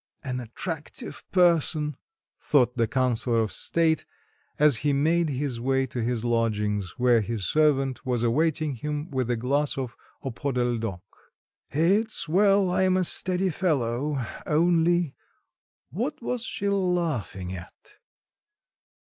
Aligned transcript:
"An 0.23 0.39
attractive 0.39 1.23
person," 1.31 1.95
thought 2.41 2.75
the 2.75 2.87
counsellor 2.87 3.39
of 3.41 3.51
state 3.51 4.03
as 4.57 4.77
he 4.77 4.93
made 4.93 5.29
his 5.29 5.59
way 5.61 5.85
to 5.85 6.01
his 6.01 6.25
lodgings, 6.25 6.95
where 6.97 7.21
his 7.21 7.45
servant 7.47 8.03
was 8.03 8.23
awaiting 8.23 8.73
him 8.73 9.11
with 9.11 9.29
a 9.29 9.35
glass 9.37 9.77
of 9.77 9.95
opodeldoc: 10.25 11.01
"It's 11.69 12.27
well 12.27 12.71
I'm 12.71 12.97
a 12.97 13.03
steady 13.03 13.51
fellow 13.51 14.25
only, 14.47 15.13
what 15.91 16.19
was 16.19 16.45
she 16.45 16.67
laughing 16.67 17.53
at?" 17.53 17.99